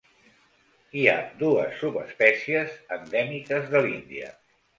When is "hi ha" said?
1.01-1.17